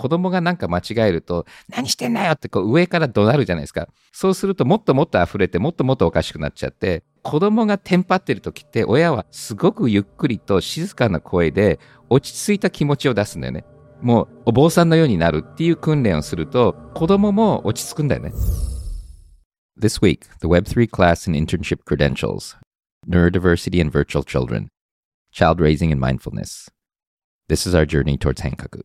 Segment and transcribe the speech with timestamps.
[0.00, 3.86] 子供がなんか間違えると、何してんだよってこう上から怒鳴るじゃないですか。
[4.12, 11.78] そうするともっともっと溢れて、もっともっとおかしくなっちゃって、子供がテンパってる時って親はすごくゆっくりと静かな声で
[12.08, 13.66] 落ち着いた気持ちを出すんだよね。
[14.00, 18.32] もうお坊さんのようになるっていう訓練をすると子供も落ち着くんだよね。
[19.78, 22.56] This week, the Web3 class and internship credentials,
[23.06, 24.68] neurodiversity and virtual children,
[25.30, 26.70] child raising and mindfulness.
[27.48, 28.80] This is our journey towards Hankaku.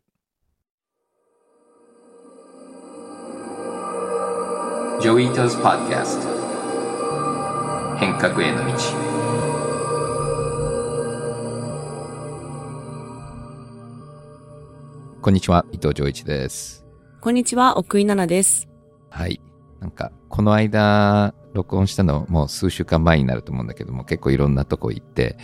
[5.05, 6.27] ジョイータズ・パッキャスト
[7.99, 8.73] 変革への道
[15.21, 16.87] こんにちは、伊藤浄一です。
[17.21, 18.67] こんにちは、奥井奈々です。
[19.11, 19.39] はい。
[19.79, 25.37] なんか、この間、録音したのもう数週間前になると思うんだけども、結構いろんなとこ行って、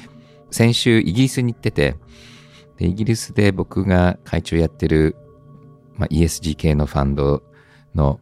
[0.49, 1.97] 先週イギリスに行ってて、
[2.77, 5.15] でイギリスで僕が会長やってる、
[5.97, 7.43] まあ、ESG 系のファンド
[7.93, 8.19] の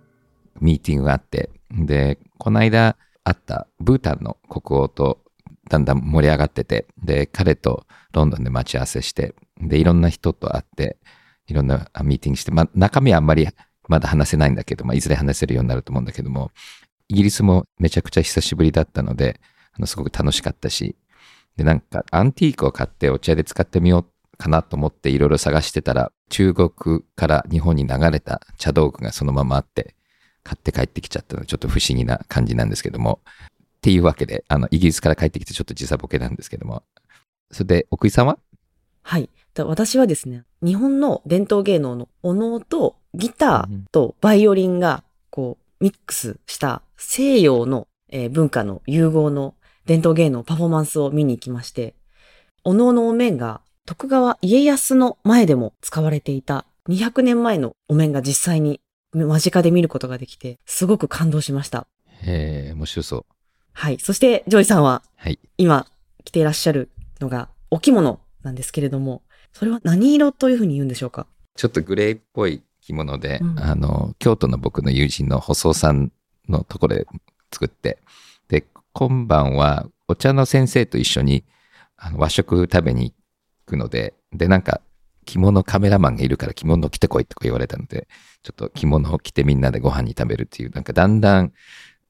[0.61, 5.19] ミーティングがあって、で、この間会ったブータンの国王と
[5.69, 10.97] だんだん盛り上がってて、で、彼とロンドンで待ち合わせして、で、いろんな人と会って、
[11.47, 13.47] いろんなミーティングして、まあ、中身はあんまり
[13.87, 16.51] まだ話せないんだけど、まあ、いずれ話せるようになると思うんだけども、
[17.07, 19.39] イギリスもめちゃくちゃ久しぶりだったので、
[19.73, 20.95] あのすごく楽しかったし、
[21.57, 29.95] で、なんかアンティークを買ってお茶で使ってみようかなと思っていろいろ探してたら、中国から日本に流れた茶道具がそのままあって、
[30.49, 33.27] 買って帰ってきちゃったのちょっと不思議な感じなんですけども、っ
[33.81, 36.81] ていうわけで、あの、イギリスから帰ってきてちょっと時差ボケなんですけども、
[37.51, 38.39] それで、奥井さんは？
[39.03, 39.29] はい。
[39.57, 49.55] 私はですね、日本の伝統芸能のお能とギターとバイオリンがこうミックスした西洋の、えー、文化の融合の
[49.85, 51.93] 伝統芸能パフォーマンスを見に行きまして、
[52.63, 58.79] お能のお面が徳川家康の前でも使われていた200年前のお面が実際に
[59.13, 61.87] 間近で見ることができて、すごく感動しました。
[62.21, 63.25] へえ、面白そう。
[63.73, 63.99] はい。
[63.99, 65.87] そして、ジョイさんは、はい、今
[66.25, 66.89] 着ていらっしゃる
[67.19, 69.23] のがお着物なんですけれども、
[69.53, 71.27] それは何色というふうに言うんでしょうか？
[71.55, 76.11] ちょっとグレーっぽい着物で、うん、あの、京都の僕の友人の細さん
[76.47, 77.07] のところで
[77.51, 77.99] 作って、
[78.47, 81.45] で、今晩はお茶の先生と一緒に
[81.95, 83.15] あの和食食べに行
[83.65, 84.81] くので、で、なんか
[85.29, 88.07] 着物カメラマンがいるから着物着てこいとか言われたので、
[88.41, 91.53] ちょっと着物を着てみんなでご飯に食べるっていう、なんかだんだん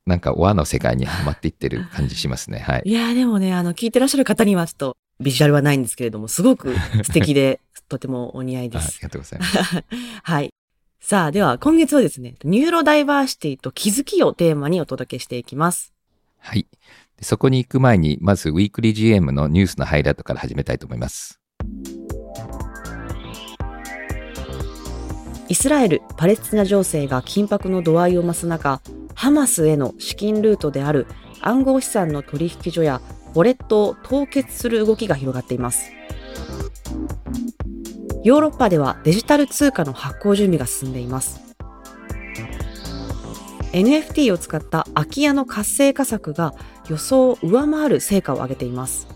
[0.06, 2.60] なんか和の世界にはまっていってる感じしますね。
[2.60, 2.84] はい。
[2.86, 7.60] いや、でもね、あの、聞いてらっしゃる方にはちょっとビジュアルはないんですけれども、すごく素敵で、
[7.90, 8.88] とてもお似合いです。
[8.88, 9.84] ありがとうございます。
[10.24, 10.50] はい。
[11.02, 15.94] さあ、では今月はですね、ニューロダイバーシティと気づきをテーマにお届けしていきます。
[16.38, 16.68] はい。
[17.22, 21.39] そこに行く前に、まずウィークリー GM のニュースのハイライトから始めたいと思います。
[25.50, 28.82] イスラエル・パレスチナ情勢が緊迫の度合いを増す中、
[29.16, 31.08] ハマスへの資金ルートである
[31.42, 33.02] 暗号資産の取引所や
[33.34, 35.92] ウォレットを凍結する動きが広がっています。
[38.24, 41.42] ヨーロッパではデジタル通貨の発行準備が進んでいます。
[43.74, 46.54] NFT を使った空き家の活性化策が
[46.90, 49.08] 予想を上回る成果を上げています。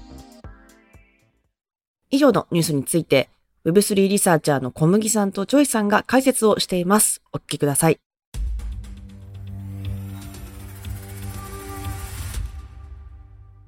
[2.09, 3.29] 以上のニュースについて
[3.65, 7.21] Web3 リサーチャーの小麦さんとジョイさんが解説をしています。
[7.31, 7.99] お聞きください。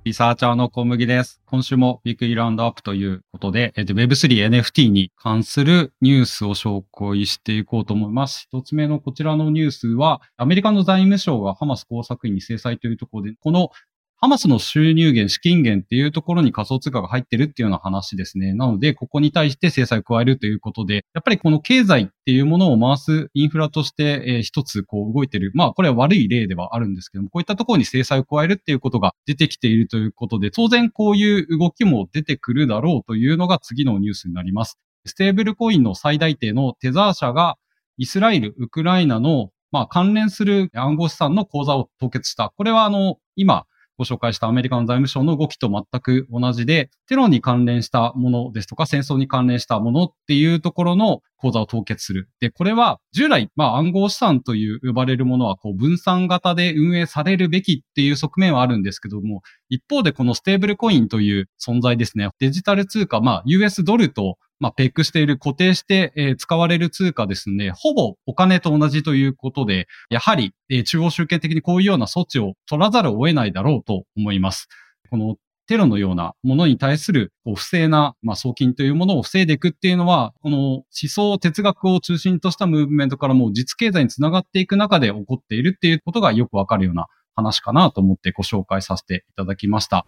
[0.04, 1.42] リサーチャーの小麦です。
[1.46, 8.50] 今週もウィークリーラウンドアップということで、Web3 NFT に関するニュースを紹介していこうと思います。
[8.52, 13.70] 一つ目のこちらのニュースは、アメリカの財務省がハマス工作員に制裁というところで、この
[14.18, 18.54] ハマスの収入源、資金源っていうところに仮想通貨が入ってるっていうような話ですね。
[18.54, 25.52] なので、ここに対して制裁を加えるということで、やっぱりこの経済っていうものを回すインフラとして、えー、一つこう動いてる。
[25.54, 34.80] まあ、これは悪い例ではあるんですけども、こういったところに制裁を加えるっていうことが出てきているということで、当然こういう動きも出てくるだろうというのが次のニュースになります。
[35.06, 37.58] ステーブルコインの最大手のテザー社が
[37.98, 42.54] イスラエル、ウクライナのまあ、関連する暗号資産の口座を凍結した。
[42.56, 43.66] これはあの、今、
[43.98, 52.30] ご紹介したアメリカの財務省の動きと全く同じで、テロに関連したものですとか、戦争に関連したものっていうところの口座を凍結する。
[52.40, 74.70] で、これは従来、まあ暗号資産という呼ばれるものは、こう分散型で運営されるべきっていう側面はあるんですけども、一方でこのステーブルコインという存在ですね、デジタル通貨、まあ US ドルとまあ、ペックしている固定して、えー、使われる通貨ですね、ほぼお金と同じということで、やはり、えー、中央集権的にこういうような措置を取らざるを得ないだろうと思います。
[75.10, 75.36] この
[75.68, 90.06] テロのようなものに対する不正な、まあ、送金というものを防いでいくっていうのは、この思想、哲学を中心としたムーブメントからもう実経済につながっていく中で起こっているっていうことがよくわかるような話かなと思ってご紹介させていただきました。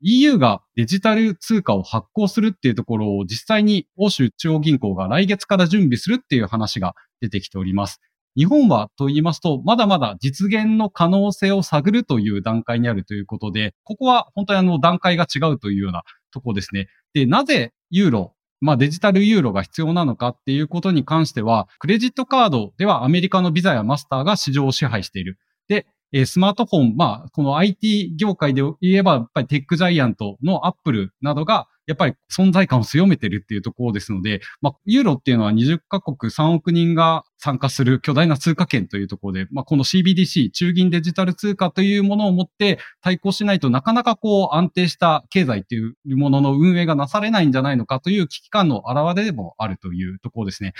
[0.00, 8.00] EU がデジタル通貨を発行するっていうところを実際に欧州中央銀行が来月から準備するっていう話が出てきております。
[8.38, 16.86] 日本はと言いますと、まだまだ実現の可能性を探るという段階にあるということで、ここは本当にあの段階が違うというようなとこですね。
[17.14, 25.36] で、なぜユーロ、まあデジタルユーロが必要なのかっていうことに関しては、クレジットカードではアメリカのビザやマスターが市場を支配している。
[25.66, 50.74] で、えスマートフォン、まあ、この IT 業界で言えば、やっぱりテックジャイアントのアップルなどが、やっぱり存在感を強めてるっていうところですので、まあ、ユーロっていうのは20カ国3億人が参加する巨大な通貨圏というところで、まあ、この CBDC、中銀デジタル通貨というものを持って対抗しないとなかなかこう安定した経済っていうものの運営がなされないんじゃないのかという危機感の表れでもあるというところですね。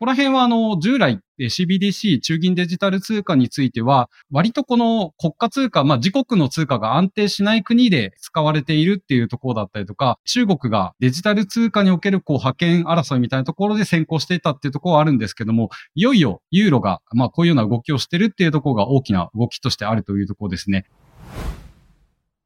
[0.00, 20.86] この辺は、あの、従来 CBDC、中銀デジタル通貨については、割とこの国家通貨、まあ、自国の通貨が安定しない国で使われているっていうところだったりとか、中国がデジタル通貨におけるこう派遣争いみたいなところで先行していたっていうところはあるんですけども、いよいよユーロが、まあ、こういうような動きをしてるっていうところが大きな動きとしてあるというところですね。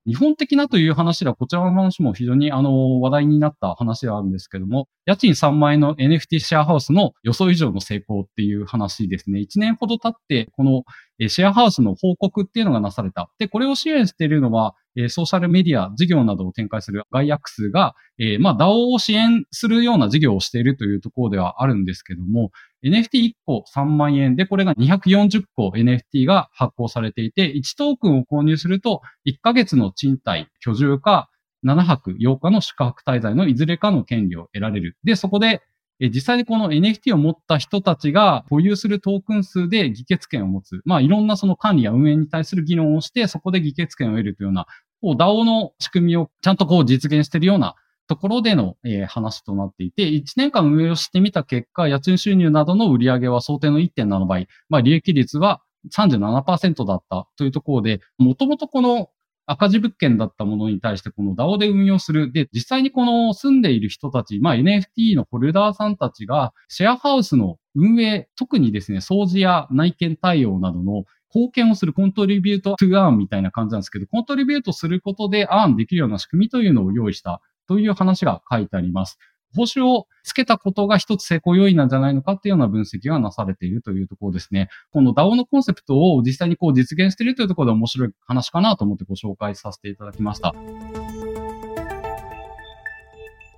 [0.08, 9.40] 日本的なという話では、こちらの話も非常にあの話題になった話ではあるんですけども、家賃3万円の NFT シェアハウスの予想以上の成功っていう話ですね。
[9.40, 10.84] 1年ほど経って、この
[11.28, 13.28] シェアハウスの報告っていうのがなされた。
[13.38, 22.50] で、これを支援しているのは、えソーシャルメディア事業などを展開するガイアックスが、えー、まあ DAO を支援するような事業をしているというところではあるんですけども、
[22.84, 31.30] NFT1 個3万円で、これが240個 NFT が発行されていて、1トークンを購入すると、1ヶ月の賃貸、居住か、
[31.64, 34.96] 7泊8日の宿泊滞在のいずれかの権利を得られる。
[35.04, 35.62] で、そこで、
[36.00, 40.80] 実際にこの NFT を持った人たちが保有するトークン数で議決権を持つ。
[40.84, 44.66] まあいろんなその管理や運営に対する議論をして、そこで議決権を得るというような、
[45.00, 47.74] こう DAO の仕組みをちゃんとこう実現しているような
[48.08, 55.60] ところでの、えー、話となっていて、1年間運営をしてみた結果、家賃収入などの売上は想定の1.7倍、まあ、利益率は
[55.94, 59.10] 37%だったというところで、もともとこの
[59.46, 62.30] 赤字物件だったものに対してこの DAO で運用する。
[62.32, 79.18] で、実際にこの住んでいる人たち、まあ NFT のホルダーさんたちがシェアハウスの運営、特にですね、掃除や内見対応などの貢献をするコントリビュートトゥアーンみたいな感じなんですけど、コントリビュートすることでアーンできるような仕組みというのを用意したという話が書いてあります。
[79.54, 84.68] 報酬をつけたことが一つ成功要因なんじゃないのかっていうような分析がなされているというところですね。
[84.90, 90.54] この DAO のコンセプトを実際にこう実現しているというところで面白い話かなと思ってご紹介させていただきました。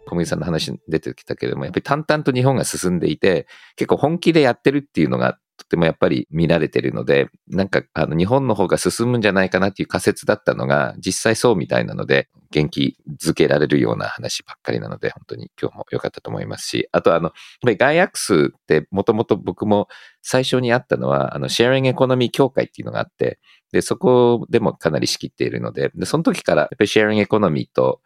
[0.06, 3.46] 小麦さんの話に出てきたけれども、やっぱり淡々と日本が進んでいて、
[3.76, 19.88] 結構本気でやってるっていうのがとてもやっぱり見られてるので、なんかあの日本の方が進むんじゃないかなっていう仮説だったのが、実際そうみたいなので、元気づけられるような話ばっかりなので、本当に今日も良かったと思いますし、あとあの、やっぱりガイアックスってもともと僕も
[20.22, 23.38] 最初にあったのは、あの、シェアリングエコノミー協会っていうのがあって、
[23.70, 28.00] で、そこでもかなり仕切っているので、で、その時からやっぱりシェアリングエコノミーと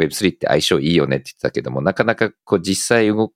[0.00, 3.32] Web3 って相性いいよねって言ってたけども、なかなかこう実際動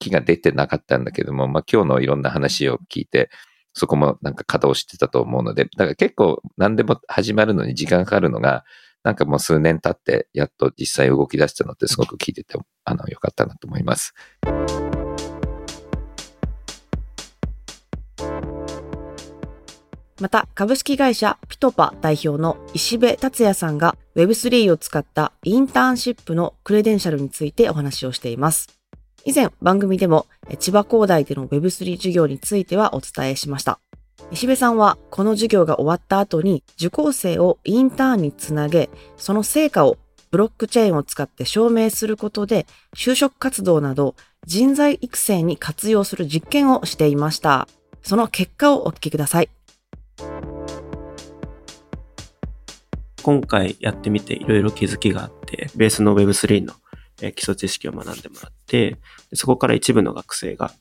[0.00, 3.30] 気が出てなかったんだけども、まあ今日のいろんな話を聞いて、
[3.72, 8.64] そこもなんか稼働してたと思うので、だから結構何でも始まるのに時間かかるのが、
[9.04, 14.14] なんかもう数年経ってやっと実際動き出したのってすごく聞いてて、あの、良かったなと思います。
[20.20, 28.79] また、株式会社ピトパ代表の石部達也さんが Web3 を使ったインターンシップのクレデンシャルについてお話をしています。
[29.24, 30.26] 以前番組でも
[30.58, 33.78] 千葉工大での Web3 授業についてはお伝えしました。
[34.32, 39.98] 石部さんはこの授業が終わった後に受講生をインターンにつなげ、その成果を
[40.30, 44.14] ブロックチェーンを使って証明することで就職活動など
[44.46, 47.68] 人材育成に活用する実験をしていました。
[48.02, 49.50] その結果をお聞きください。
[53.22, 56.72] 今回やってみていろいろ気づきがあって、ベースの Web3 の
[57.20, 58.96] え基礎知識を学んでもらって、
[59.34, 60.72] そこから一部の学生が、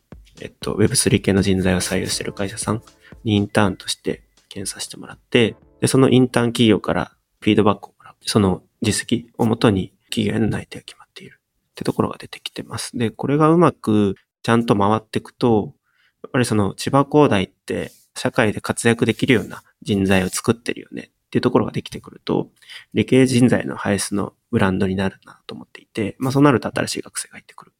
[0.41, 2.81] えっと、Web3 系の人材を採用している会社さん
[3.23, 8.15] にインターンとして検査してもらって、で、そのインターン企業からフィードバックをもらう。
[8.25, 11.39] その実績をもとに企業への内定が決まっている
[11.71, 12.97] ってところが出てきてます。
[12.97, 15.73] で、これがうまくちゃんと回っていくと、
[16.23, 22.49] やっぱりその千葉工大って社会で活躍できるような人材を作ってるよねっていうところができてくると、
[22.95, 27.73] 理系人材の輩出のブランドになるなと思っていて、まあそうなると新しい学生が入ってくる。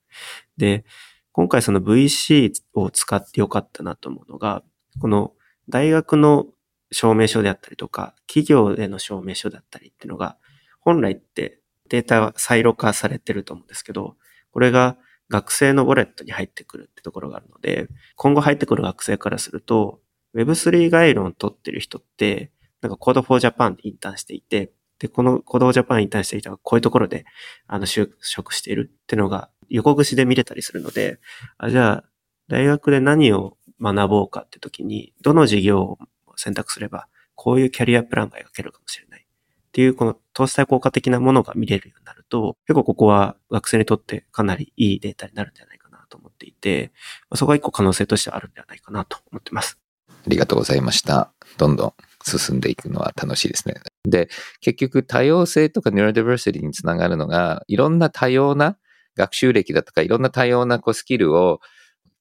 [0.58, 0.86] で、
[1.32, 4.64] 今回その VC を使ってよかったなと思うのが、
[5.02, 5.34] この
[5.68, 6.46] 大学の
[6.92, 10.38] 証明書であったりとか、企業での証明書だったりっていうのが、
[10.80, 14.16] 本来ってデータはサイロ化されてると思うんですけど、
[14.52, 14.98] これが
[15.30, 20.02] 学生のウォレットに入ってくるってところがあるので、今後入ってくる学生からすると、
[20.36, 22.52] Web3 概論を取ってる人って、
[22.82, 27.26] なんか Code for Japan でインターンしていて、で、この Code for Japan インターンしていたがこういうところで、
[27.68, 31.20] あの、就職しているっていうのが横串で見れたりするので、
[31.58, 32.04] あ、じゃあ、
[32.48, 36.00] 大学で何を学ぼうかって時に、どの授業を
[36.36, 39.26] 選択すれば、こういうキャリアプランが描けるかもしれない。
[39.70, 46.92] っていう、この投資対効果的なものが見れるようになると、結構ここは学生にとってかなりいいデータになるんじゃないかなと思っていて、
[47.36, 49.78] そこが一個可能性としてはあるんではないかなと思ってます。
[50.10, 51.32] ありがとうございました。
[51.58, 51.94] どんどん
[52.26, 53.76] 進んでいくのは楽しいですね。
[54.04, 54.30] で、
[54.62, 58.78] 結局多様性とか neurodiversity につながるのが、いろんな多様な
[59.16, 61.60] 学習歴だとか、いろんな多様なこうスキルを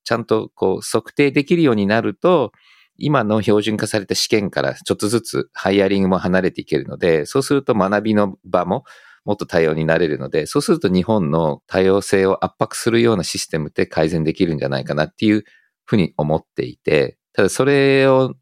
[0.04, 2.52] ちゃんとこう測定できるようになると、
[2.96, 8.84] 今の標準化された試験からちょっとずつ hiring も離れていけるので、そうすると学びの場も
[9.24, 15.44] もっと多様になれるので、そうすると日本の多様性を圧迫するようなシステムって改善できるんじゃないかなっていう
[15.84, 18.34] ふうに思っていて、ただそれを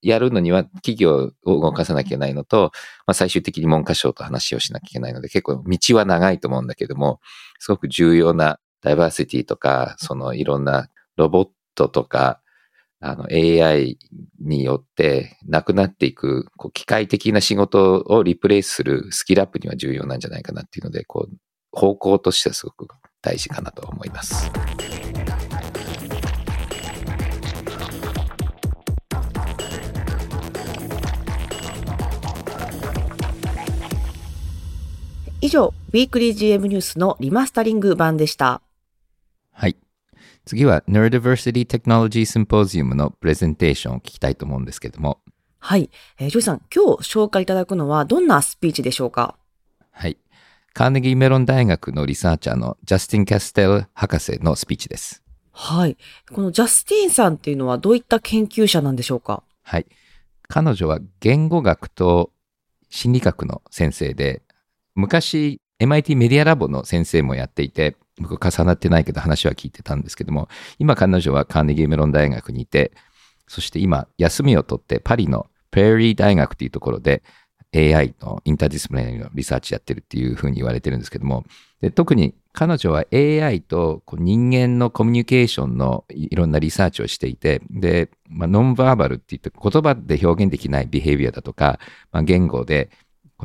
[0.00, 2.70] やるのには企業を動かさなきゃいけないのと、
[3.06, 7.20] まあ、最終的に文科省と話をしなきゃいけないので、結構道は長いと思うんだけども、
[7.58, 12.40] すごく重要なダイバーシティとか、そのいろんなロボットとか、
[13.00, 13.98] あの AI
[14.40, 21.36] によってなくなっていく、こう機械的な仕事をリプレイするスキルアップには重要なんじゃないかなっていうので、こう、
[21.70, 22.88] 方向としてはすごく
[23.22, 24.50] 大事かなと思います。
[35.40, 38.60] 以上、 Weekly GM ニュースのリマスタリング版でした。
[39.52, 39.76] はい。
[40.44, 45.20] 次は Neurodiversity Technology Symposium のプレゼンテーションを聞きたいと思うんですけども。
[45.60, 45.90] はい。
[46.18, 49.36] えー、ジョイさん、今日紹介いただくのはどんなスピーチでしょうか？
[49.92, 50.18] はい。
[50.74, 55.22] カーネギーメロン大学のリサーチャーのジャスティン・キャステル博士のスピーチです。
[55.52, 55.96] はい。
[56.32, 59.44] このジャスティンさんっていうのはどういった研究者なんでしょうか？
[59.62, 59.86] はい。
[60.48, 62.32] 彼女は言語学と
[62.88, 64.42] 心理学の先生で、
[64.98, 70.48] 昔 MIT メディアラボの先生もやっていて、僕重なってないけど話は聞いてたんですけども、
[70.80, 72.92] 今彼女はカーネギーメロン大学にいて、
[73.46, 77.22] そして今休みを取ってパリのプレーリー大学というところで
[77.74, 81.44] AI の interdisciplinary のリサーチやってるっていうふうに言われてるんですけども、
[81.80, 91.78] で特に彼女は AI とこう人間のコミュニケーションのいろんなリサーチをしていて、で、まあ、 nonverbal って言って言葉で表現できない behavior だとか、
[92.10, 92.90] まあ、言語で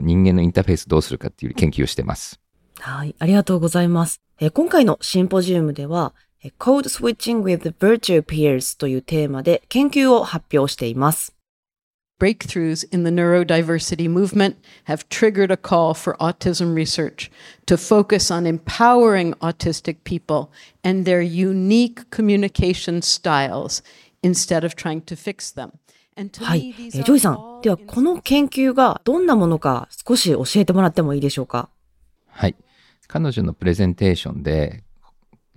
[0.02, 2.40] 人間のインターフェースどうするかっていう研究をしてます。
[2.80, 4.22] はい、ありがとうございます。
[4.40, 6.14] え今回のシンポジウムでは、
[6.60, 11.36] Code Switching with Virtual Peers というテーマで研究を発表しています。
[12.20, 17.30] Breakthroughs in the neurodiversity movement have triggered a call for autism research
[17.66, 20.50] to focus on empowering autistic people
[20.84, 23.82] and their unique communication styles
[24.22, 25.80] instead of trying to fix them.
[26.16, 31.70] はい、えー、ジョイさん、ではこの研究がどんなものか少し教えてもらってもいいでしょうか？
[32.28, 32.56] はい、
[33.08, 34.84] 彼女のプレゼンテーションで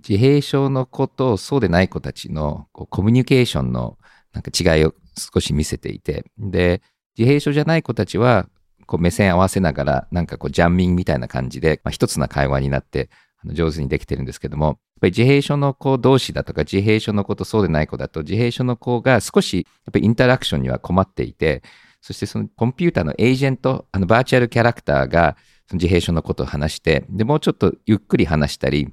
[0.07, 3.97] 自閉症の子とそうでない子たちのこうコミュニケーションの
[4.33, 6.81] なんか違いを少し見せていて、で、
[7.17, 8.47] 自閉症じゃない子たちは
[8.85, 13.09] こう目線合わせながらなんかこうジャンミングみたいな感じで、まあ、一つな会話になって
[13.45, 21.63] 上手にできてるんですけども、やっぱり自閉症の子同士だとか、自閉症の子とそうでない子だと、自閉症の子が少しやっぱりインタラクションには困っていて、
[22.01, 25.35] そしてそのコンピューターのエージェント、あのバーチャルキャラクターが
[25.67, 28.89] その自閉症のことを話して、で、もうちょっとゆっくり話したり、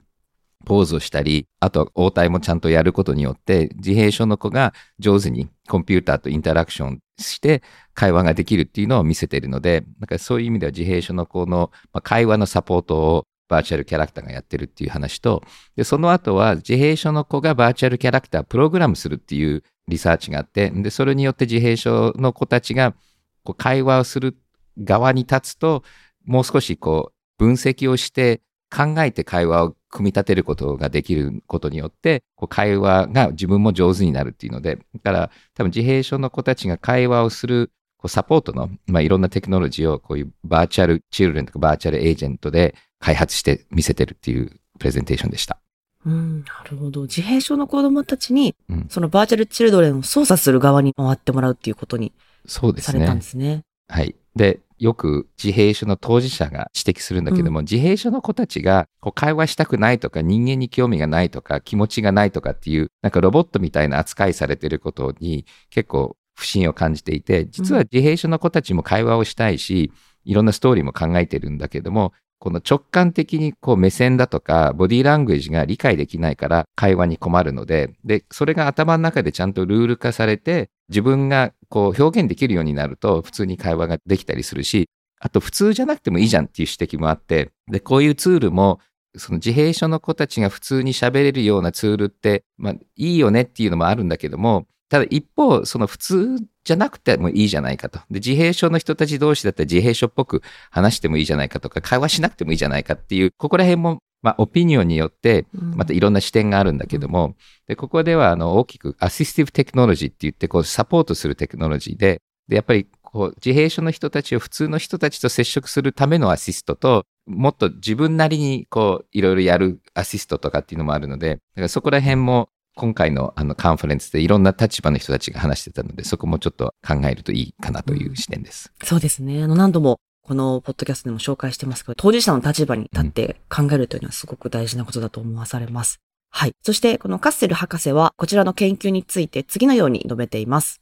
[0.65, 11.71] ポーズをしたり、あと応対もちゃんとやることによって、自閉症の子が上手にコンピューターとインタラクションして会話ができるっていうのを見せているので、なんかそういう意味では自閉症の子の
[12.03, 15.43] 会話のサポートをバーチャルキャラクターがやってるっていう話と、
[15.77, 22.95] で、その後は自閉症の子がバーチャルキャラクタープログラムするっていうリサーチがあって、で、それによって自閉症の子たちが
[23.43, 24.37] こう会話をする
[24.79, 25.83] 側に立つと、
[26.25, 28.41] もう少しこう分析をして
[28.75, 37.71] 考えて会話を組み立てることができることによって、こう会話が自分も上手になるっていうので、だから多分自閉症の子たちが会話をする
[38.05, 45.59] こうサポートの、まあ、いろんなテクノロジーをこういうバーチャルチルレンとかバーチャルエージェントで開発して見せてるっていうプレゼンテーションでした。
[46.05, 47.03] うん、なるほど。
[47.05, 52.13] 自閉症の子供たちに、うん、そのバーチャルチルドレンを操作する側に回ってもらうっていうことに
[52.47, 53.63] されたんですね。
[53.89, 54.15] はい。
[54.37, 69.93] で、よく自閉症の当事者が指摘するんだけども、自閉症の子たちがこう会話したくないとか人間に興味がないとか気持ちがないとかっていうなんかロボットみたいな扱いされてることに結構不信を感じていて実は自閉症の子たちも会話をしたいし、
[70.25, 72.13] いろんなストーリーも考えてるんだけども
[72.45, 88.79] この直感的にこう目線だとかボディーラングエージが理解できないから会話に困るので、で、それが頭の中でちゃんとルール化されて自分がこう表現できるようになると普通に会話ができたりするし、あと普通じゃなくてもいいじゃんっていう指摘もあって、で、こういうツールも
[89.17, 97.99] その自閉症の子たちが普通に喋れるようなツールって、まあいいよねっていうのもあるんだけども、ただ一方、その普通じゃなくてもいいじゃないかと。
[98.11, 107.37] で、自閉症の人たち同士だったら自閉症っぽく話してもいいじゃないかとか、会話しなくてもいいじゃないかっていう、ここら辺も、まあ、オピニオンによって、またいろんな視点があるんだけども、
[107.67, 128.73] で、ここでは、あの、大きくアシスティブテクノロジーって言って、こう、サポートするテクノロジーで、で、やっぱり、こう、自閉症の人たちを普通の人たちと接触するためのアシストと、もっと自分なりに、こう、いろいろやるアシストとかっていうのもあるので、だからそこら辺も、今回のあのカンファレンスでいろんな立場の人たちが話してたので、そこもちょっと考えるといいかなという視点です。
[128.83, 129.43] そうですね。
[129.43, 136.01] あの何度もこのポッドキャストでも紹介してますけど、当事者の立場に立って考えるというのはすごく大事なことだと思わされます。
[136.31, 136.53] はい。
[136.63, 140.81] そしてこのカッセル博士はこちらの研究について次のように述べています。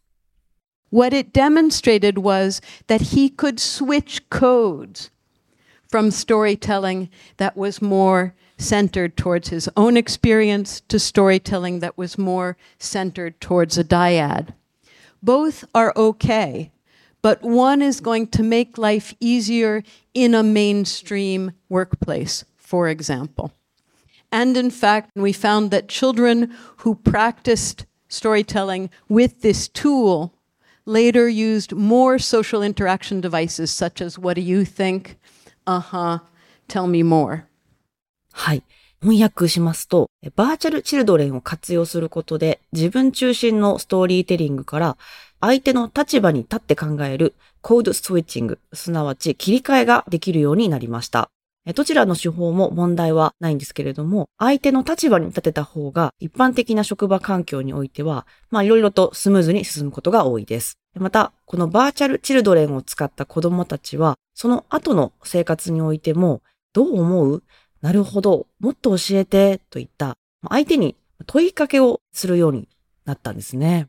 [0.91, 5.11] What it demonstrated was that he could switch codes
[5.91, 7.09] from storytelling
[7.39, 13.76] that was more centered towards his own experience to storytelling that was more centered towards
[13.76, 14.54] a dyad.
[15.23, 16.73] Both are okay,
[17.21, 19.83] but one is going to make life easier
[20.14, 23.52] in a mainstream workplace, for example.
[24.33, 30.35] And in fact, we found that children who practiced storytelling with this tool
[30.87, 35.19] later used more social interaction devices, such as what do you think?
[35.66, 36.19] Uh huh,
[36.66, 37.47] tell me more.
[38.33, 38.62] はい。
[39.01, 44.97] 翻訳しますと、バーチャルチルドレンを活用することで自分中心のストーリーテリングから
[45.41, 51.29] 相手の立場に立って考えるコードストイッチング、すなわち切り替えができるようになりました。
[51.75, 60.79] どちらの手法も問題はないんですけれども、相手の立場に立てた方が一般的な職場環境においては、まあいろいろとスムーズに進むことが多いです。
[60.95, 66.42] また、このバーチャルチルドレンを使った子供たちは、その後の生活においても、
[66.73, 67.42] どう思う？
[67.83, 70.16] なるほど、もっと教えて、といった
[70.49, 72.68] 相手に問いかけをするように
[73.05, 73.88] なったんですね。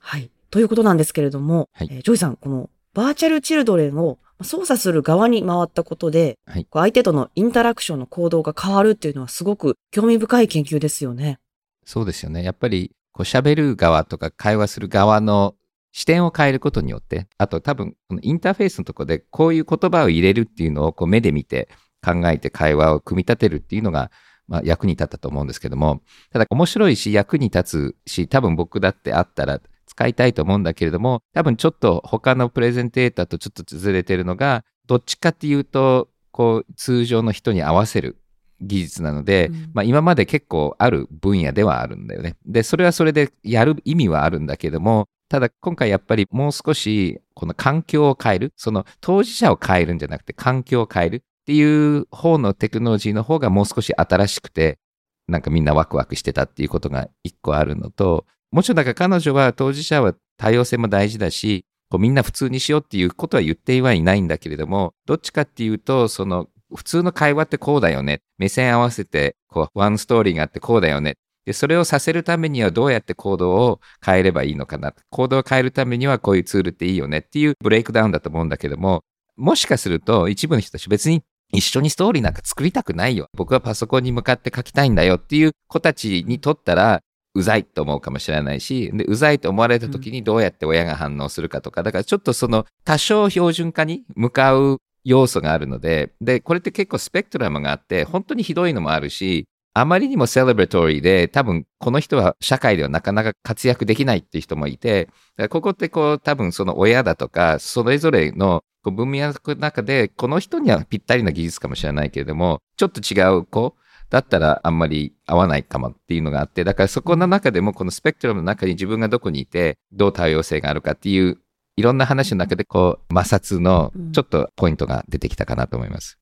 [0.00, 0.30] はい。
[0.50, 11.38] ということなんですけれども、はい、えー、ジョイさん、このバーチャルチルドレンを操作する側に回ったことで、はい、相手とのインタラクションの行動が変わるっていうのはすごく興味深い研究ですよね。
[11.84, 12.42] そうですよね。
[12.42, 15.54] やっぱり、こう喋る側とか会話する側の
[15.92, 21.68] 視点を変えることによって、あと多分、このインターフェースのところでこういう言葉を入れるっていうのをこう目で見て、
[22.04, 24.10] 考えて会話を組み立てるっていうのが、
[24.48, 38.18] まあ、役に立ったと思うんですけども、ただ面白いし役に立つし、多分僕だってあったら使いたいと思うんだけれども、多分ちょっと他のプレゼンテーターとちょっとずれてるのが、どっちかっていうと、こう通常の人に合わせる
[38.60, 42.36] 技術なので、うん、まあ今まで結構ある分野ではあるんだよね。
[42.44, 51.24] で、それはそれでやる意味はあるんだけども、ただ今回やっぱりもう少しこの環境を変える、その当事者を変えるんじゃなくて環境を変える。
[51.46, 54.80] っていう方のテクノロジーの方がもう少し新しくて、
[55.28, 68.22] なんかみんなワクワクしてたっていうことが一個あるのと、もちろんだから彼女は当事者は多様性も大事だし、こうみんな普通にしようっていうことは言ってはいないんだけれども、どっちかっていうと、その普通の会話ってこうだよね。
[68.38, 71.14] 目線合わせて、こう、ワンストーリーがあってこうだよね。
[71.44, 74.94] で、それをさせるためにはどうやって行動を変えればいいのかな。
[75.10, 79.04] 行動を変えるためにはこういうツールっていいよねっていうブレイクダウンだと思うんだけども、
[79.36, 83.28] もしかすると一部の人たち別に一緒にストーリーなんか作りたくないよ。
[83.34, 87.00] 僕はパソコンに向かって書きたいんだよっていう子たちにとったら、
[87.34, 99.46] うざいと思うかもしれないし、で、うざいと思われた時にどうやって親が反応するかとか、だからちょっとその多少標準化に向かう要素があるので、で、これって結構スペクトラムがあって、本当にひどいのもあるし、
[99.78, 105.10] あまりにもセレブレトリーで、多分この人は社会ではなかなか活躍できないっていう人もいて、
[105.50, 113.76] ここってこう多分その親だとか、それぞれの文脈の中で、この人にはぴったりな技術かもしれないけれども、ちょっと違う子
[114.08, 121.36] だったらあんまり合わないかもっていうのがあって、だからそこの中でもこのスペクトラムの中に自分がどこにいて、どう多様性があるかっていう、
[121.76, 126.18] いろんな話の中でこう、摩擦のちょっとポイントが出てきたかなと思います。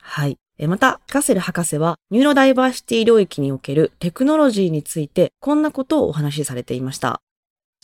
[0.00, 0.38] はい。
[0.66, 7.22] また、カセル博士は、ニューロダイバーシティ領域におけるテクノロジーについて、こんなことをお話しされていました。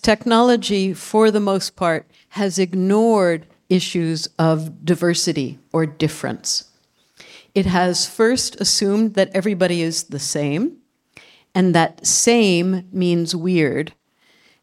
[0.02, 6.66] Technology, for the most part, has ignored issues of diversity or difference.
[7.54, 10.72] It has first assumed that everybody is the same,
[11.54, 13.94] and that same means weird.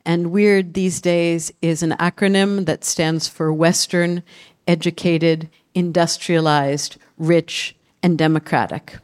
[0.06, 4.22] And weird these days is an acronym that stands for Western,
[4.68, 9.00] educated, industrialized, rich, and democratic.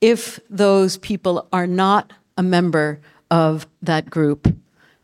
[0.00, 4.54] If those people are not a member of that group,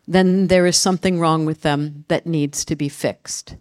[0.06, 3.58] then there is something wrong with them that needs to be fixed.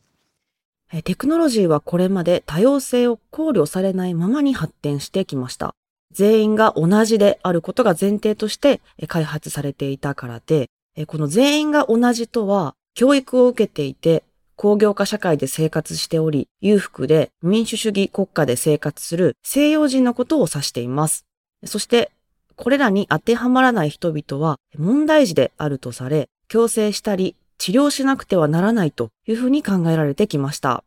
[1.03, 5.73] テクノロジーはこれまで多様性を考慮されないままに発展してきました。
[6.11, 10.69] 全員が同じであることが前提として開発されていたからで、
[11.07, 14.25] この全員が同じとは教育を受けていて
[14.61, 21.25] 工業化社会で生活しており、裕福で民主主義国家で生活する西洋人のことを指しています。
[21.65, 22.11] そして、
[22.57, 30.83] これらに当てはまらない人々は問題児であるとされ、強制したり治療しなくてはならないというふうに考えられてきました。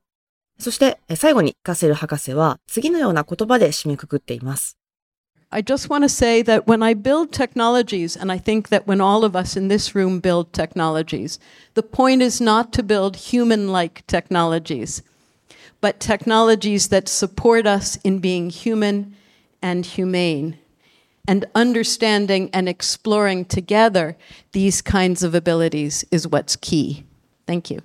[0.60, 4.78] そして、最後にカセル博士は次のような言葉で締めくくっています。
[5.53, 9.23] I just want to say that when I build technologies, and I think that when all
[9.23, 11.39] of us in this room build technologies,
[11.73, 15.01] the point is not to build human like technologies,
[15.81, 19.15] but technologies that support us in being human
[19.59, 20.59] and humane,
[21.27, 24.15] and understanding and exploring together
[24.51, 27.05] these kinds of abilities is what's key.
[27.47, 27.81] Thank you.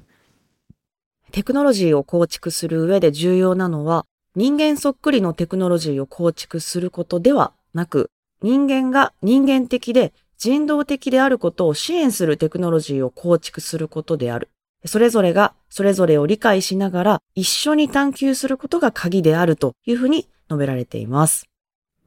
[1.32, 4.04] テクノロジーを構築する上で重要なのは、
[4.36, 14.49] 人間そっくりのテクノロジーを構築することでは なく、人間が人間的で人道的であることを支援するテクノロジーを構築することである。
[14.85, 21.49] それぞれがそれぞれを理解しながら一緒に探求することが鍵であるというふうに述べられています。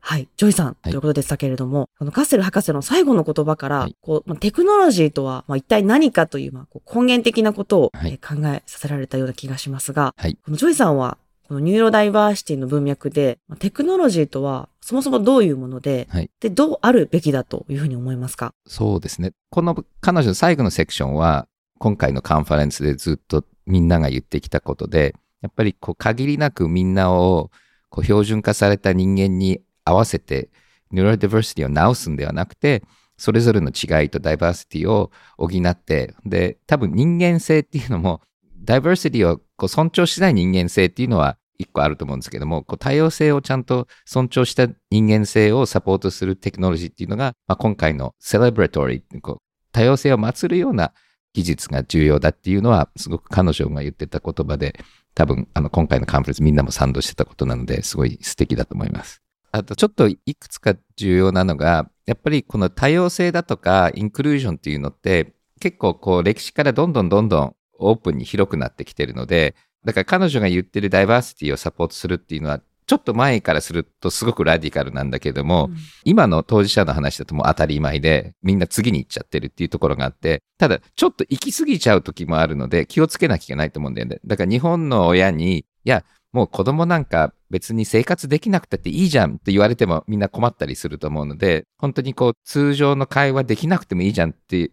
[0.05, 0.29] はい。
[0.37, 11.18] ジョイさん、ということでしたけれども、このカッセル博士の最後の言葉から、はいこうまあテクノロジーとは、まあ、一体何かという、まあ、こう根源的なことを、はいえー考えさせられたような気がしますが、はいこのジョイさんは、
[11.52, 18.54] このニューロダイバーシティの文脈で、まあテクノロジーとはそもそもどういうもので、はいで、どうあるべきだというふうに思いますか？
[18.66, 19.34] そうですね。
[19.50, 21.46] この彼女の最後のセクションは、
[21.78, 27.50] 今回のカンファレンスでずっとみんなが言ってきたことで、やっぱりこう限りなくみんなを
[27.90, 30.48] こう標準化された人間に合わせて、
[30.90, 32.82] ニューロダイバーシティを直すんではなくて、
[33.18, 38.22] それぞれの違いとダイバーシティを補って、で、多分人間性っていうのも、
[38.64, 49.38] ダイバーシティをこう尊重しない人間性っていうのは一個あると思うんですけども、こう多様性をちゃんと尊重した人間性をサポートするテクノロジーっていうのが、まあ、今回のセレブレトリーこう
[49.72, 50.92] 多様性を祀るような
[51.34, 54.78] 技術が重要だっていうのは、すごく彼女が言ってた言葉で、
[55.14, 59.22] 多分あの今回のカンフレンスみんなも賛同してたことなので、すごい素敵だと思います。
[59.50, 75.70] あとちょっといくつか重要なのが、やっぱりこの多様性だとかインクルージョンっていうのって結構こう歴史からどんどんどんどんオープンに広くなってきてるので、だから彼女が言ってるダイバーシティをサポートするっていうのは、ちょっと前からするとすごくラディカルなんだけども、
[76.04, 84.20] 今の当事者の話だともう当たり前で、みんな次に行っちゃってるっていうところがあって、ただちょっと行き過ぎちゃう時もあるので気をつけなきゃいけないと思うんだよね。
[84.24, 94.70] だから日本の親に、いや、もう子供なんか別に生活できなくたっていいじゃんって言われてもみんな困ったりすると思うので、本当にこう通常の会話できなくてもいいじゃんって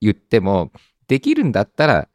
[0.00, 0.72] 言っても、
[1.08, 2.08] できるんだったら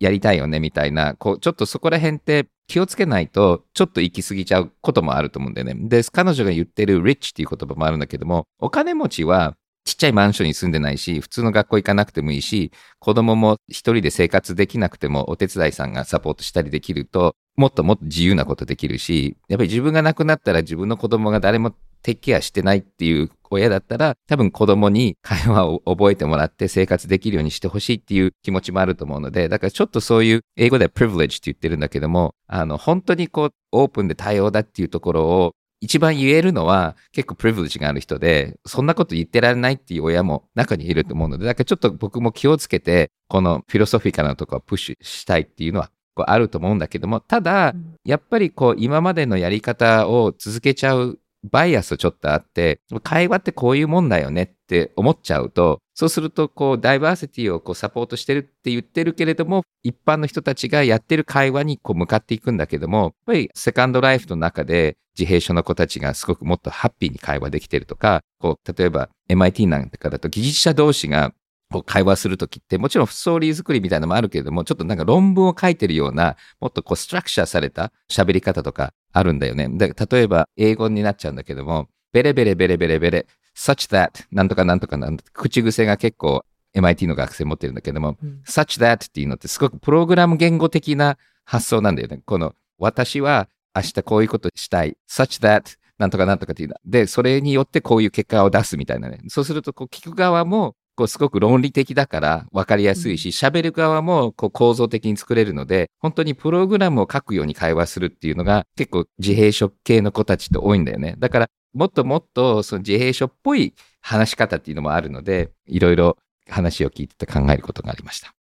[0.00, 5.74] やりたいよねみたいな、こうちょっとそこら辺って気をつけないとちょっと行き過ぎちゃうこともあると思うんだよね。
[5.88, 51.18] で、彼女が言ってる rich っていう言葉もあるんだけども、お金持ちはちっちゃいマンションに住んでないし、普通の学校行かなくてもいいし、子供も一人で生活できなくてもお手伝いさんがサポートしたりできると、もっともっと自由なことできるし、やっぱり自分が亡くなったら自分の子供が誰もテッケアしてないっていう親だったら、多分子供に会話を覚えてもらって生活できるようにしてほしいっていう気持ちもあると思うので、だからちょっとそういう英語では privilege って言ってるんだけども、あの、本当にこう、オープンで多様だっていうところを一番言えるのは結構プリヴィレッジがある人で、そんなこと言ってられないっていう親も中にいると思うので、だからちょっと僕も気をつけて、このフィロソフィカなところをプッシュしたいっていうのはこうあると思うんだけども、ただ、やっぱりこう今までのやり方を続けちゃう
[51.50, 71.32] バイアスちょっとあって、会話ってこういうもんだよねって思っちゃうと、そうするとこうダイバーシティをこうサポートしてるって言ってるけれども、一般の人たちがやってる会話にこう向かっていくんだけども、やっぱりセカンドライフの中で自閉症の子たちがすごくもっとハッピーに会話できてるとか、こう例えば MIT なんかだと技術者同士が
[71.70, 79.68] こう会話するときって、もちろんストーリー作りみたいなのもあるけれども、ちょっとなんか論文を書いてるような、もっとこうストラクチャーされた喋り方とかあるんだよね。
[79.68, 92.20] で例えば英語になっちゃうんだけども、ベレベレベレベレベレ、such that なんとかなんとかなん口癖が結構 MIT の学生持ってるんだけども、うん such that っていうのってすごくプログラム言語的な発想なんだよね。
[92.24, 94.96] この私は明日こういうことしたい。
[95.08, 96.76] such that なんとかなんとかっていうの。
[96.86, 99.20] で、それによってこういう結果を出すみたいなね。
[99.28, 111.14] そうするとこう聞く側もこうすごく論理的だから分かりやすいし、喋る側もこう構造的に作れるので、本当にプログラムを書くように会話するっていうのが結構自閉症系の子たちって多いんだよね。
[111.18, 116.18] だからもっともっとその自閉症っぽい話し方っていうのもあるので、いろいろ
[116.50, 118.34] 話を聞いてて考えることがありました。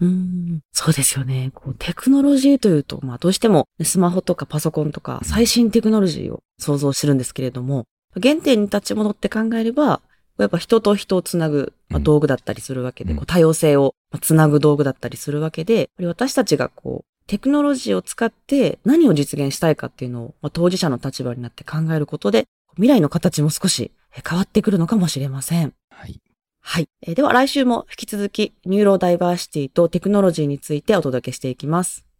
[0.00, 1.50] うーんそうですよね。
[1.54, 10.00] こうテクノロジーというと、まあどうしてもスマホとかパソコンとか最新テクノロジーを想像するんですけれども、原点に立ち戻って考えれば、
[10.38, 25.74] やっぱ人と人をつなぐ、道具だったりするわけで、うんこう多様性をまあつなぐ道具だったりするわけで、私たちがこう、テクノロジーを使って何を実現したいかっていうのを、まあ、当事者の立場になって考えることで、未来の形も少しえ変わってくるのかもしれません。
[25.90, 26.20] はい。
[26.60, 26.88] はい。
[27.02, 32.11] えーでは来週も引き続きニューロダイバーシティとテクノロジーについてお届けしていきます。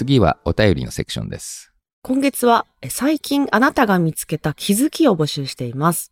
[0.00, 1.74] 次はお便りのセクションです。
[2.02, 6.10] 今月は最近あなたが見つけた気づきを募集しています。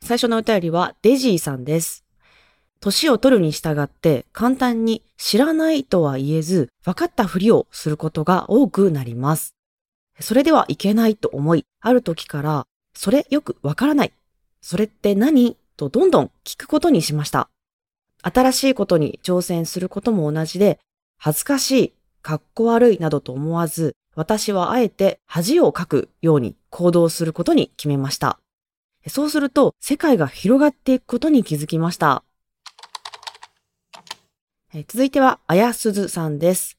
[0.00, 2.04] 最初のお便りはデジーさんです。
[2.78, 9.56] 年を取るに従って簡単に知らないとは言えず分かったふりをすることが多くなります。
[10.20, 14.12] それではいけないと思い、ある時から、それよくわからない。
[14.60, 15.56] それって何？
[15.76, 17.48] とどんどん聞くことにしました。
[18.22, 20.78] 新しいことに挑戦することも同じで、
[21.26, 28.38] 恥ずかしい、かっこ悪いなどと思わず、私はあえて恥をかくように行動することに決めました。
[29.06, 32.24] そうすると、世界が広がっていくことに気づきました。
[34.74, 36.76] え続いては、あやすずさんです。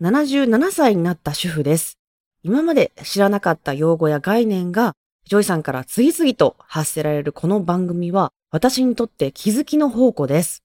[0.00, 1.96] 77歳になった主婦です。
[2.42, 4.96] 今まで知らなかった用語や概念が、
[5.26, 10.64] ジョイさんから次々と発せられるこの番組は、私にとって気づきの宝庫です。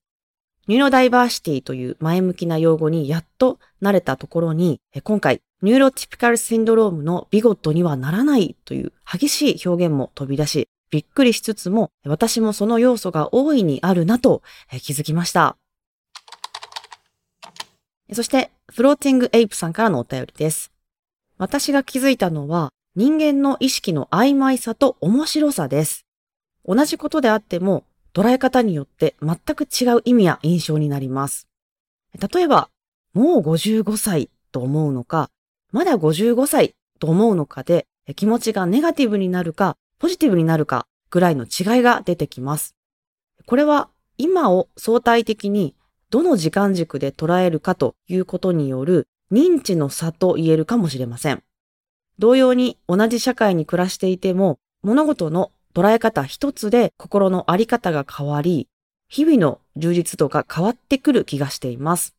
[0.66, 14.42] ニューロダイバーシティという前向きな用語にやっと慣れたところに、今回、ニューロティピカルシンドロームの bigot にはならないという激しい表現も飛び出し、びっくりしつつも、私もその要素が大いにあるなと
[14.80, 15.56] 気づきました。
[18.12, 20.72] そして、フローティングエイプさんからのお便りです。
[21.36, 26.06] 私が気づいたのは、人間の意識の曖昧さと面白さです。
[26.64, 31.48] 同じことであっても、捉え方によって全く違う意味や印象になります。
[32.32, 32.70] 例えば、
[33.12, 35.30] もう55歳と思うのか、
[35.72, 42.76] まだ55歳と思うのかで、気持ちがネガティブになるか、ポジティブになるかぐらいの違いが出てきます。
[43.46, 45.74] これは、今を相対的に
[46.10, 51.42] どの時間軸で捉えるかということによる認知の差と言えるかもしれません。
[52.20, 58.68] 同様に同じ社会に暮らしていても物事の捉え方一つで心のあり方が変わり、
[59.08, 62.14] 日々の充実度が変わってくる気がしています。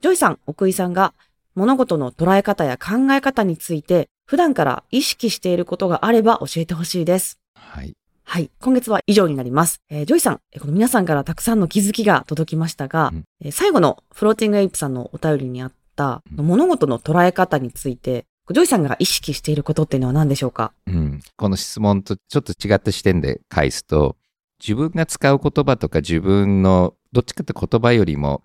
[0.00, 1.14] ジョイさん、奥井さんが
[1.54, 7.38] 物事の捉え方や考え方について普段から意識していることがあれば教えてほしいです。
[7.54, 7.94] はい。
[8.24, 8.50] はい。
[8.60, 9.80] 今月は以上になります。
[9.90, 20.72] えージョイさん、えーこの皆さんからたくさんの気づきが届きましたが、うんえー最後のフローティングエイプさんのお便りにあった、うん物事の捉え方について、ジョイさんが意識していることっていうのは何でしょうか？
[20.86, 24.16] うん、この質問とちょっと違った視点で返すと
[24.60, 28.42] 自分が使う言葉とか自分のどっちかって言葉よりも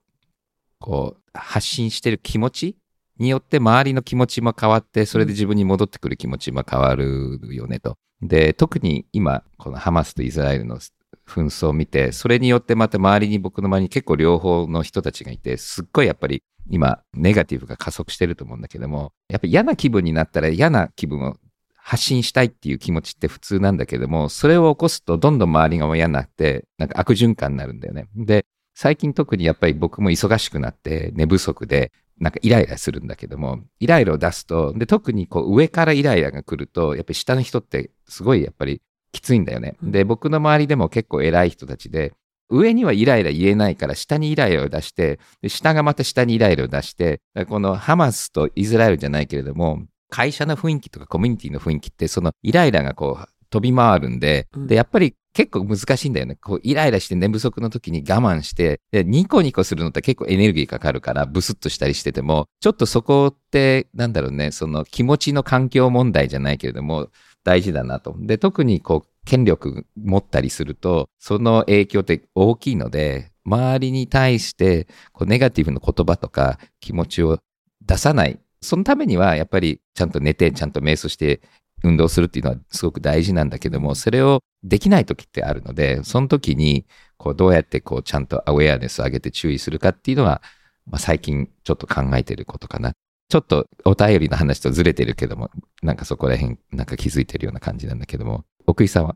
[0.80, 2.78] こう発信してる気持ち
[3.18, 7.98] によって周りの気持ちも変わってそれで自分に戻ってくる気持ちも変わるよねと。
[8.22, 10.80] で特に今このハマスとイスラエルの
[11.28, 21.38] 紛争を見てそれによってまた周りに僕の周りに結構両方の人たちがいてすっごいやっぱり今ネガティブが加速してると思うんだけどもやっぱ嫌な気分になったら嫌な気分を
[21.86, 28.08] 発信したいっていう気持ちって普通なんだけども、それを起こすとどんどん周りが嫌になって、なんか悪循環になるんだよね。
[28.16, 38.82] で、最近特にやっぱり僕も忙しくなって寝不足で、なんかイライラするんだけども、イライラを出すと、で、特にこう上からイライラが来ると、やっぱり下の人ってすごいやっぱり
[39.16, 39.76] きついんだよね。
[39.82, 42.14] で、僕の周りでも結構偉い人たちで、
[42.50, 56.36] 上にはイライラ言えないから下にイライラを出して、で下がまた下にイライラを出して、このハマスとイスラエルじゃないけれども、会社の雰囲気とかコミュニティの雰囲気ってそのイライラがこう飛び回るんで、うんで、やっぱり結構難しいんだよね。
[56.36, 67.10] こうイライラして寝不足の時に我慢して、で、ニコニコするのって結構エネルギーかかるからブスッとしたりしてても、ちょっとそこってなんだろうね、その気持ちの環境問題じゃないけれども、
[67.46, 68.14] 大事だなと。
[68.20, 77.40] で、特にこう権力持ったりすると、その影響って大きいので、周りに対してこうネガティブな言葉とか気持ちを
[77.86, 81.42] 出さないそのためにはやっぱりちゃんと寝て、ちゃんと瞑想して
[81.84, 86.86] 運動するっていうのはすごく大事なんだけども、それをできない時ってあるので、その時に
[87.18, 90.42] こうどうやってこうちゃんと awareness を上げて注意するかっていうのは、
[90.88, 92.94] まあ、最近ちょっと考えてることかな。
[93.30, 95.50] ちょっとお便りの話とずれてるけども、
[95.82, 99.16] なんかそこら辺なんか気づいてるような感じなんだけども、奥井さんは？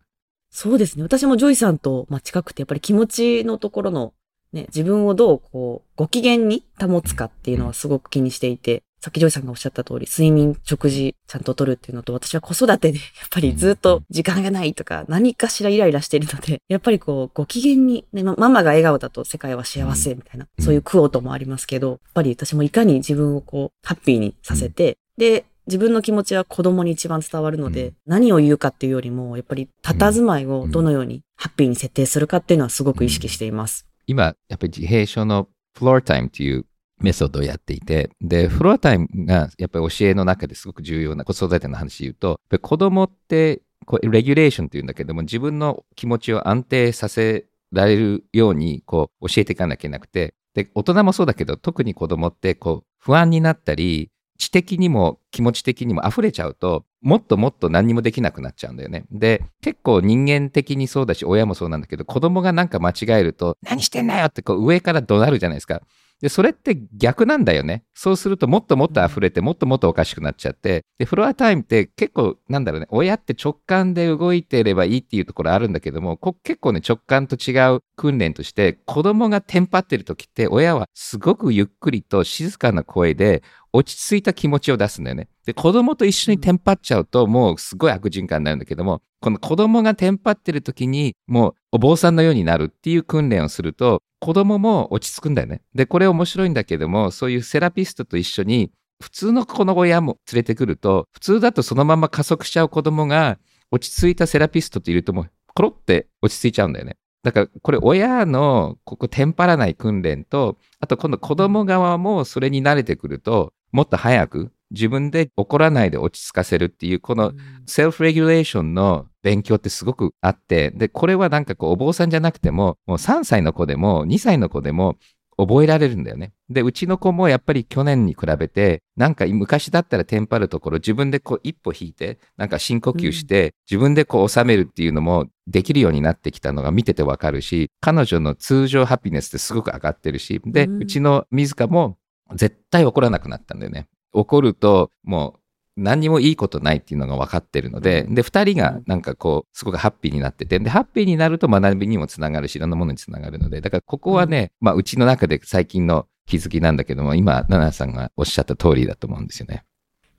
[0.52, 1.04] そうですね。
[1.04, 4.14] 私もジョイさんと、まあ、近くて、やっぱり気持ちのところの、
[4.52, 27.94] ね、自分をどう、こう、ご機嫌に保つかっていうのはすごく気にしていて、さっきジョイさんがおっしゃった通り、睡眠、食事、ちゃんと取るっていうのと、私は子育てで、 やっぱりずっと時間がないとか、何かしらイライラしているので、 やっぱりこう、ご機嫌に、ね、ママが笑顔だと世界は幸せみたいな、そういう quote もありますけど、やっぱり私もいかに自分をこう、ハッピーにさせて、で、自分の気持ちは子供に一番伝わるので、うん。
[28.08, 33.86] 何を言うかっていうよりも、やっぱり佇まいをどのようにハッピーに設定するかっていうのはすごく意識しています。
[34.08, 36.66] 今、やっぱり自閉症のフロアタイムっていう
[37.00, 59.06] メソッドをやっていて、で、フロアタイムがやっぱり教えの中ですごく重要な子育ての話で言うと、子供って、こうレギュレーションっていうんだけども、自分の気持ちを安定させられるように、こう、教えていかなきゃいけなくて、で、大人もそうだけど、特に子供って、こう、不安になったり、知的にも気持ち的にも溢れちゃうと、もっともっと何もできなくなっちゃうんだよね。
[59.12, 65.82] で、結構人間的にそうだし、親もそうなんだけど、子供がなんか間違えると、何してんだよってこう上から怒鳴るじゃないですか。
[66.22, 67.84] で、それって逆なんだよね。
[67.94, 70.84] そうするともっともっと溢れて、もっともっとおかしくなっちゃって。
[70.98, 83.42] で、フロアタイムって結構、なんだろうね、親って直感で動いてればいいっていうところあるんだけども、こ結構ね、直感と違う訓練として、子供がテンパってる時って、親はすごくゆっくりと静かな声で、
[83.74, 85.30] 落ち着いた気持ちを出すんだよね。
[85.46, 95.62] で、子供と一緒にテンパっちゃうと、もうすごい悪循環になるんだけども、この子供がテンパってる時に、もうお坊さんのようになるっていう訓練をすると、子供も落ち着くんだよね。
[95.76, 103.38] で、これ面白いんだけども、そういうセラピストと一緒に、普通の子の親も連れてくると、普通だとそのまま加速しちゃう子供が、
[103.72, 106.98] 落ち着いたセラピストといるともう、コロって落ち着いちゃうんだよね。
[107.22, 117.34] だからこれ親のここテンパらない訓練と、あと今度子供側もそれに慣れてくると、もっと早く自分で怒らないで落ち着かせるっていう、この
[117.66, 124.98] セルフレギュレーションの勉強ってすごくあって、で、これはなんかこうお坊さんじゃなくても、もう3歳の子でも2歳の子でも
[125.38, 126.34] 覚えられるんだよね。
[126.50, 141.98] で、うちの子もやっぱり去年に比べて、なんか昔だったらテンパるところ自分でこう一歩引いて、なんか深呼吸して、自分でこう収めるっていうのもできるようになってきたのが見ててわかるし、彼女の通常ハピネスってすごく上がってるし、で、うちの水香も
[142.36, 143.88] 絶対怒らなくなったんだよね。
[144.12, 145.40] 怒るともう
[145.80, 159.64] 何にもいいことないっていうのが分かってるので、で、二人がなんかこう、すごくハッピーになってて、で、ハッピーになると学びにもつながるし、いろんなものにつながるので、だからここはね、まあ、うちの中で最近の気づきなんだけども、今、ナナさんがおっしゃった通りだと思うんですよね。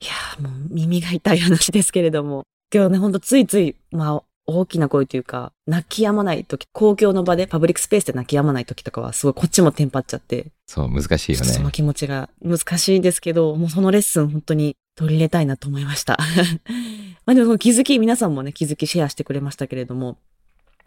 [0.00, 2.44] いやーもう耳が痛い話ですけれども。
[2.72, 4.22] 今日ね、ほんとついつい、まあ、
[4.58, 11.46] 大きな声というか、泣き止まない時、公共の場で、パブリックスペースで泣き止まない時とかは、すごいこっちもテンパっちゃって、そう、難しいよね。
[11.46, 16.18] その気持ちが難しいんですけど、もうそのレッスン本当に取り入れたいなと思いました。
[17.26, 20.18] まあでもその気づき、皆さんもね、気づきシェアしてくれましたけれども、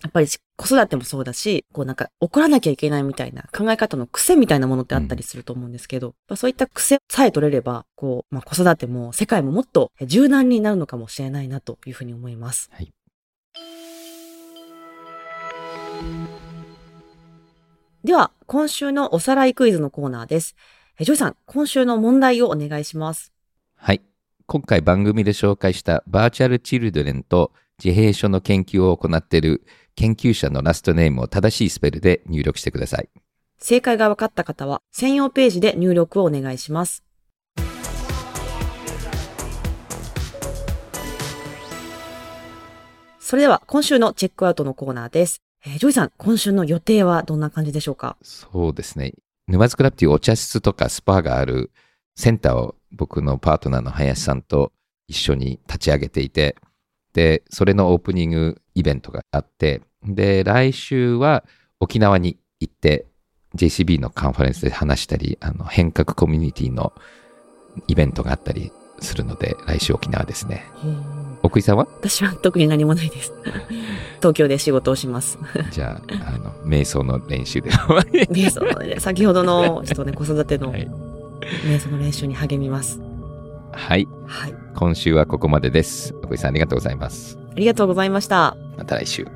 [0.03, 12.69] やっぱり子育てもそうだし、こうなんか怒らなきゃいけないみたいな考え方の癖みたいなものってあったりすると思うんですけど、やっぱそういった癖さえ取れれば、こう、まあ子育ても世界ももっと柔軟になるのかもしれないなというふうに思います。
[12.73, 12.91] はい。
[18.03, 20.57] では、今週のおさらいクイズのコーナーです。
[20.99, 23.31] えジョイさん、今週の問題をお願いします。
[23.77, 24.01] はい。
[24.45, 29.63] 今回番組で紹介したバーチャルチルドレンと自閉症の研究を行っている
[29.95, 33.07] 研究者のラストネームを正しいスペルで入力してください。
[33.57, 37.05] 正解が分かった方は、専用ページで入力をお願いします。
[43.19, 45.42] それでは、今週のチェックアウトのコーナーです。
[45.65, 48.17] えージョイさん、今週の予定はどんな感じでしょうか？
[48.21, 49.13] そうですね。
[49.47, 51.71] 沼津クラブっていうお茶室とかスパがある
[52.15, 54.71] センターを僕のパートナーの林さんと
[55.07, 56.57] 一緒に立ち上げていて、
[57.13, 61.45] で、それのオープニングイベントがあって、で、来週は
[61.79, 63.05] 沖縄に行って、
[63.55, 66.91] JCB のカンファレンスで話したり、あの、変革コミュニティの
[67.87, 70.65] イベントがあったりするので、来週沖縄ですね。
[71.43, 71.87] 奥井さんは？
[71.99, 73.33] 私は特に何もないです。
[74.17, 75.37] 東京で仕事をします。
[75.71, 77.69] じゃあ、あの、瞑想の練習で。
[78.31, 80.89] 瞑想のね、先ほどの、ちょっとね、子育てのはい
[81.65, 82.99] 瞑想の練習に励みます。
[83.73, 84.07] はい。
[84.25, 84.55] はい。
[84.75, 86.15] 今週はここまでです。
[86.23, 87.37] 奥井さんありがとうございます。
[87.51, 88.55] ありがとうございました。
[88.77, 89.27] また来週。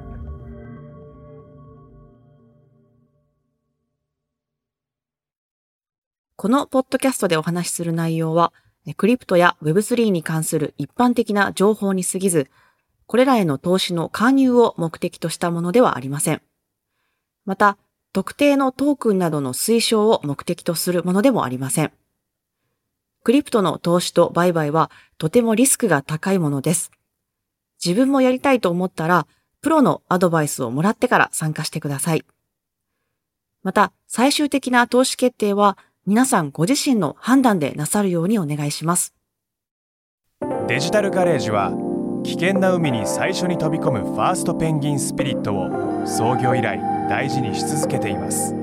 [6.36, 8.54] このポッドキャストでお話しする内容は、
[8.96, 12.50] クリプトや Web3 に関する一般的な情報に過ぎず、
[13.06, 16.42] これらへの投資の勧誘を目的としたものではありません。
[17.46, 17.78] また、
[18.14, 21.92] 特定のトークンなどの推奨を目的とするものでもありません。
[23.24, 26.92] クリプトの投資と売買はとてもリスクが高いものです。
[27.84, 29.28] 自分もやりたいと思ったら、
[29.62, 32.24] プロのアドバイスをもらってから参加してください。
[33.64, 35.78] また、最終的な投資決定は
[36.10, 39.14] 皆さんご自身の判断でなさるようにお願いします。
[40.70, 41.74] デジタルガレージは
[42.24, 46.80] 危険な海に最初に飛び込むファーストペンギンスピリットを創業以来
[47.10, 48.56] 大事にし続けています。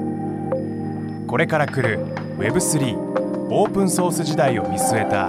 [1.27, 2.03] これから来る
[2.39, 2.97] Web3
[3.51, 5.29] オープンソース時代を見据えた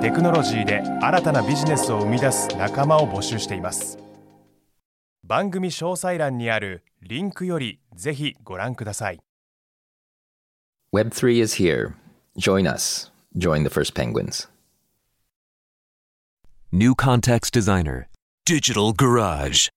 [0.00, 3.98] テクノロジーで新たなビジネスを生み出す仲間を募集しています。
[5.24, 9.18] 番組詳細欄にあるリンクよりぜひご覧ください。
[10.92, 11.94] Web3 is here.
[12.36, 13.12] Join us.
[13.38, 14.48] Join the first penguins.
[16.72, 18.08] New Context Designer
[18.44, 19.68] Digital Garage